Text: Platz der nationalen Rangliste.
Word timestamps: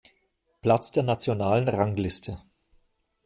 Platz 0.63 0.91
der 0.91 1.03
nationalen 1.03 1.67
Rangliste. 1.67 2.37